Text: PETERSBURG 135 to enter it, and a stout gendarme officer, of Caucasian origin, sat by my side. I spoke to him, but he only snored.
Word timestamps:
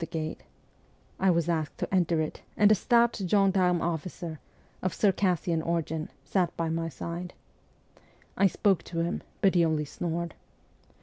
PETERSBURG 0.03 0.15
135 1.17 1.77
to 1.77 1.93
enter 1.93 2.21
it, 2.21 2.41
and 2.57 2.71
a 2.71 2.73
stout 2.73 3.21
gendarme 3.23 3.83
officer, 3.83 4.39
of 4.81 4.99
Caucasian 4.99 5.61
origin, 5.61 6.09
sat 6.25 6.57
by 6.57 6.69
my 6.69 6.89
side. 6.89 7.35
I 8.35 8.47
spoke 8.47 8.81
to 8.85 9.01
him, 9.01 9.21
but 9.41 9.53
he 9.53 9.63
only 9.63 9.85
snored. 9.85 10.33